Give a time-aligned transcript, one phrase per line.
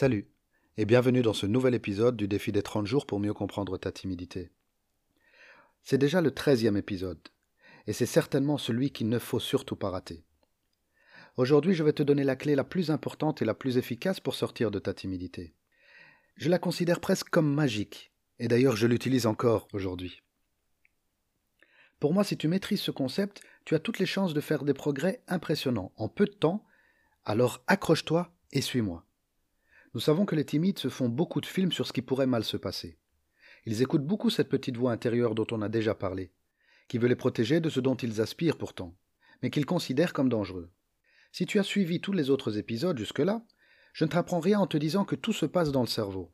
[0.00, 0.30] Salut
[0.78, 3.92] et bienvenue dans ce nouvel épisode du défi des 30 jours pour mieux comprendre ta
[3.92, 4.50] timidité.
[5.82, 7.20] C'est déjà le treizième épisode,
[7.86, 10.24] et c'est certainement celui qu'il ne faut surtout pas rater.
[11.36, 14.34] Aujourd'hui, je vais te donner la clé la plus importante et la plus efficace pour
[14.34, 15.54] sortir de ta timidité.
[16.36, 20.22] Je la considère presque comme magique, et d'ailleurs je l'utilise encore aujourd'hui.
[21.98, 24.72] Pour moi, si tu maîtrises ce concept, tu as toutes les chances de faire des
[24.72, 26.64] progrès impressionnants en peu de temps,
[27.26, 29.04] alors accroche-toi et suis-moi.
[29.92, 32.44] Nous savons que les timides se font beaucoup de films sur ce qui pourrait mal
[32.44, 32.96] se passer.
[33.66, 36.30] Ils écoutent beaucoup cette petite voix intérieure dont on a déjà parlé,
[36.88, 38.96] qui veut les protéger de ce dont ils aspirent pourtant,
[39.42, 40.70] mais qu'ils considèrent comme dangereux.
[41.32, 43.44] Si tu as suivi tous les autres épisodes jusque-là,
[43.92, 46.32] je ne t'apprends rien en te disant que tout se passe dans le cerveau,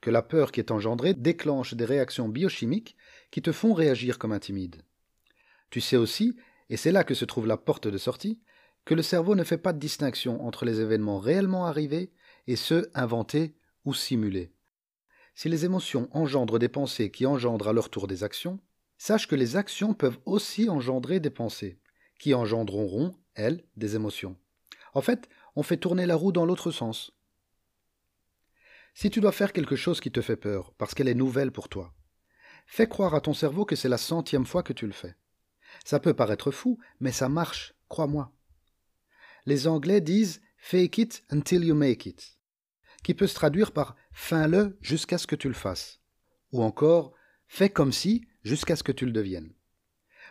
[0.00, 2.96] que la peur qui est engendrée déclenche des réactions biochimiques
[3.30, 4.82] qui te font réagir comme un timide.
[5.70, 6.36] Tu sais aussi,
[6.68, 8.40] et c'est là que se trouve la porte de sortie,
[8.84, 12.10] que le cerveau ne fait pas de distinction entre les événements réellement arrivés
[12.48, 14.50] et ceux inventés ou simulés.
[15.34, 18.58] Si les émotions engendrent des pensées qui engendrent à leur tour des actions,
[18.96, 21.78] sache que les actions peuvent aussi engendrer des pensées,
[22.18, 24.36] qui engendreront, elles, des émotions.
[24.94, 27.12] En fait, on fait tourner la roue dans l'autre sens.
[28.94, 31.68] Si tu dois faire quelque chose qui te fait peur, parce qu'elle est nouvelle pour
[31.68, 31.94] toi,
[32.66, 35.14] fais croire à ton cerveau que c'est la centième fois que tu le fais.
[35.84, 38.32] Ça peut paraître fou, mais ça marche, crois-moi.
[39.44, 42.37] Les Anglais disent fake it until you make it
[43.02, 46.00] qui peut se traduire par fais-le jusqu'à ce que tu le fasses,
[46.52, 47.12] ou encore
[47.46, 49.52] fais comme si jusqu'à ce que tu le deviennes.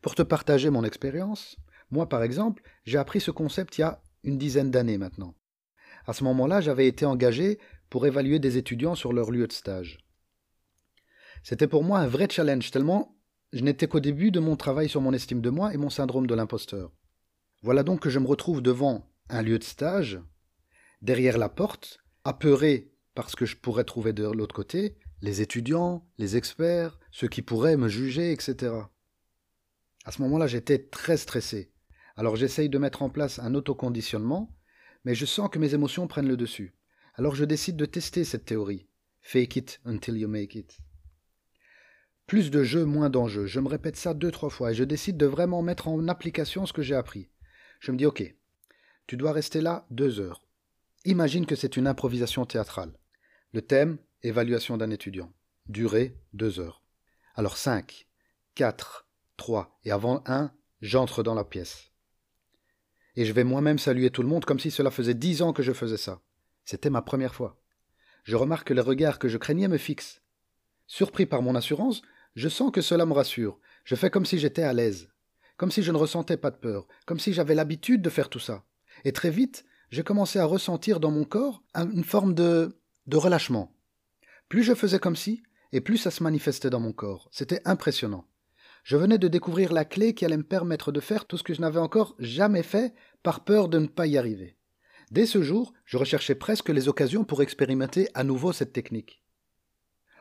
[0.00, 1.56] Pour te partager mon expérience,
[1.90, 5.34] moi par exemple, j'ai appris ce concept il y a une dizaine d'années maintenant.
[6.06, 7.58] À ce moment-là, j'avais été engagé
[7.90, 9.98] pour évaluer des étudiants sur leur lieu de stage.
[11.42, 13.16] C'était pour moi un vrai challenge, tellement
[13.52, 16.26] je n'étais qu'au début de mon travail sur mon estime de moi et mon syndrome
[16.26, 16.90] de l'imposteur.
[17.62, 20.20] Voilà donc que je me retrouve devant un lieu de stage,
[21.02, 26.08] derrière la porte, apeuré par ce que je pourrais trouver de l'autre côté, les étudiants,
[26.18, 28.74] les experts, ceux qui pourraient me juger, etc.
[30.04, 31.72] À ce moment-là, j'étais très stressé.
[32.16, 34.54] Alors j'essaye de mettre en place un autoconditionnement,
[35.04, 36.74] mais je sens que mes émotions prennent le dessus.
[37.14, 38.86] Alors je décide de tester cette théorie.
[39.20, 40.78] Fake it until you make it.
[42.26, 43.46] Plus de jeux, moins d'enjeux.
[43.46, 46.66] Je me répète ça deux, trois fois et je décide de vraiment mettre en application
[46.66, 47.28] ce que j'ai appris.
[47.80, 48.34] Je me dis, ok,
[49.06, 50.46] tu dois rester là deux heures.
[51.04, 52.96] Imagine que c'est une improvisation théâtrale.
[53.52, 55.32] Le thème, évaluation d'un étudiant.
[55.66, 56.84] Durée, deux heures.
[57.34, 58.06] Alors cinq,
[58.54, 61.90] quatre, trois, et avant un, j'entre dans la pièce.
[63.16, 65.64] Et je vais moi-même saluer tout le monde comme si cela faisait dix ans que
[65.64, 66.22] je faisais ça.
[66.64, 67.60] C'était ma première fois.
[68.22, 70.22] Je remarque que les regards que je craignais me fixent.
[70.86, 72.02] Surpris par mon assurance,
[72.36, 73.58] je sens que cela me rassure.
[73.84, 75.10] Je fais comme si j'étais à l'aise,
[75.56, 78.38] comme si je ne ressentais pas de peur, comme si j'avais l'habitude de faire tout
[78.38, 78.64] ça.
[79.04, 83.76] Et très vite, j'ai commencé à ressentir dans mon corps une forme de, de relâchement.
[84.48, 87.28] Plus je faisais comme si, et plus ça se manifestait dans mon corps.
[87.30, 88.26] C'était impressionnant.
[88.84, 91.52] Je venais de découvrir la clé qui allait me permettre de faire tout ce que
[91.52, 94.56] je n'avais encore jamais fait par peur de ne pas y arriver.
[95.10, 99.22] Dès ce jour, je recherchais presque les occasions pour expérimenter à nouveau cette technique.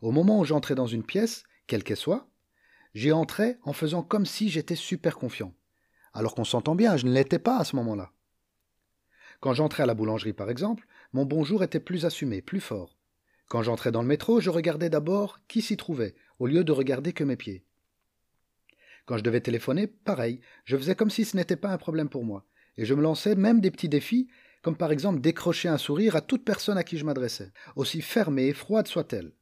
[0.00, 2.28] Au moment où j'entrais dans une pièce, quelle qu'elle soit,
[2.94, 5.52] j'y entrais en faisant comme si j'étais super confiant.
[6.12, 8.12] Alors qu'on s'entend bien, je ne l'étais pas à ce moment-là.
[9.40, 12.96] Quand j'entrais à la boulangerie, par exemple, mon bonjour était plus assumé, plus fort.
[13.48, 17.12] Quand j'entrais dans le métro, je regardais d'abord qui s'y trouvait, au lieu de regarder
[17.12, 17.64] que mes pieds.
[19.04, 22.24] Quand je devais téléphoner, pareil, je faisais comme si ce n'était pas un problème pour
[22.24, 22.44] moi,
[22.76, 24.28] et je me lançais même des petits défis,
[24.62, 28.48] comme par exemple décrocher un sourire à toute personne à qui je m'adressais, aussi fermée
[28.48, 29.32] et froide soit-elle.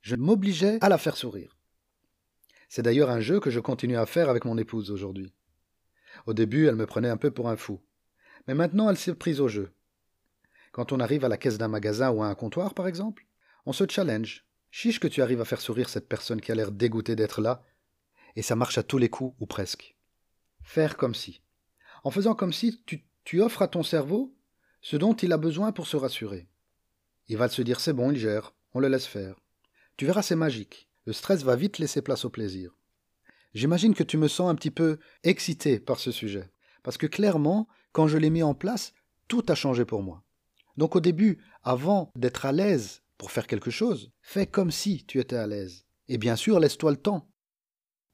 [0.00, 1.58] Je m'obligeais à la faire sourire.
[2.68, 5.34] C'est d'ailleurs un jeu que je continue à faire avec mon épouse aujourd'hui.
[6.24, 7.80] Au début, elle me prenait un peu pour un fou.
[8.46, 9.72] Mais maintenant, elle s'est prise au jeu.
[10.72, 13.26] Quand on arrive à la caisse d'un magasin ou à un comptoir, par exemple,
[13.66, 14.44] on se challenge.
[14.70, 17.62] Chiche que tu arrives à faire sourire cette personne qui a l'air dégoûtée d'être là,
[18.36, 19.96] et ça marche à tous les coups, ou presque.
[20.62, 21.42] Faire comme si.
[22.04, 22.82] En faisant comme si,
[23.24, 24.34] tu, offres à ton cerveau
[24.80, 26.48] ce dont il a besoin pour se rassurer.
[27.28, 29.36] Il va se dire c'est bon, il gère, on le laisse faire.
[29.96, 30.88] Tu verras, c'est magique.
[31.04, 32.74] Le stress va vite laisser place au plaisir.
[33.54, 36.50] J'imagine que tu me sens un petit peu excité par ce sujet.
[36.82, 38.92] Parce que clairement, quand je l'ai mis en place,
[39.28, 40.24] tout a changé pour moi.
[40.76, 45.20] Donc au début, avant d'être à l'aise pour faire quelque chose, fais comme si tu
[45.20, 45.86] étais à l'aise.
[46.08, 47.28] Et bien sûr, laisse-toi le temps.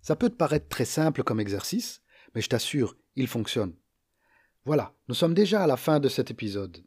[0.00, 2.02] Ça peut te paraître très simple comme exercice,
[2.34, 3.74] mais je t'assure, il fonctionne.
[4.64, 6.84] Voilà, nous sommes déjà à la fin de cet épisode.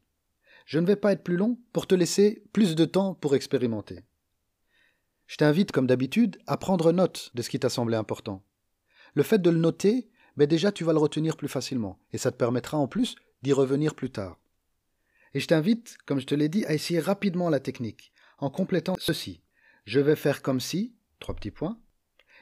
[0.66, 4.04] Je ne vais pas être plus long pour te laisser plus de temps pour expérimenter.
[5.28, 8.44] Je t'invite, comme d'habitude, à prendre note de ce qui t'a semblé important.
[9.14, 12.32] Le fait de le noter mais déjà tu vas le retenir plus facilement, et ça
[12.32, 14.40] te permettra en plus d'y revenir plus tard.
[15.34, 18.96] Et je t'invite, comme je te l'ai dit, à essayer rapidement la technique, en complétant
[19.00, 19.42] ceci.
[19.86, 21.78] Je vais faire comme si, trois petits points,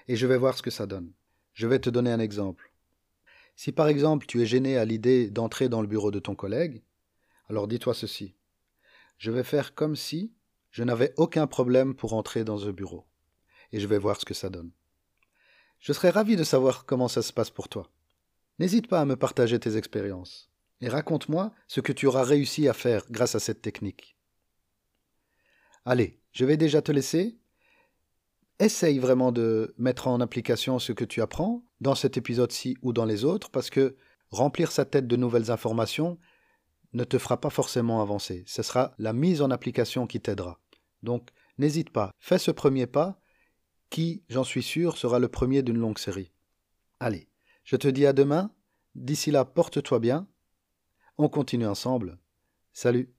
[0.08, 1.12] et je vais voir ce que ça donne.
[1.54, 2.72] Je vais te donner un exemple.
[3.56, 6.84] Si par exemple tu es gêné à l'idée d'entrer dans le bureau de ton collègue,
[7.50, 8.36] alors dis-toi ceci.
[9.18, 10.34] Je vais faire comme si
[10.72, 13.06] je n'avais aucun problème pour entrer dans ce bureau.
[13.72, 14.72] Et je vais voir ce que ça donne.
[15.80, 17.90] Je serais ravi de savoir comment ça se passe pour toi.
[18.60, 20.50] N'hésite pas à me partager tes expériences
[20.82, 24.18] et raconte-moi ce que tu auras réussi à faire grâce à cette technique.
[25.86, 27.38] Allez, je vais déjà te laisser.
[28.60, 33.06] Essaye vraiment de mettre en application ce que tu apprends dans cet épisode-ci ou dans
[33.06, 33.98] les autres, parce que
[34.32, 36.18] remplir sa tête de nouvelles informations
[36.94, 38.44] ne te fera pas forcément avancer.
[38.48, 40.60] Ce sera la mise en application qui t'aidera.
[41.04, 43.20] Donc, n'hésite pas, fais ce premier pas,
[43.90, 46.32] qui, j'en suis sûr, sera le premier d'une longue série.
[47.00, 47.28] Allez,
[47.64, 48.52] je te dis à demain.
[48.96, 50.28] D'ici là, porte-toi bien
[51.18, 52.18] on continue ensemble.
[52.74, 53.14] Salut